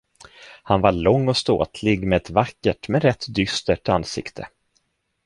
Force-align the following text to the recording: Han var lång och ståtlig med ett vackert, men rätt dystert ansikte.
Han 0.63 0.81
var 0.81 0.91
lång 0.91 1.27
och 1.27 1.37
ståtlig 1.37 2.07
med 2.07 2.17
ett 2.17 2.29
vackert, 2.29 2.87
men 2.89 3.01
rätt 3.01 3.25
dystert 3.29 3.89
ansikte. 3.89 4.47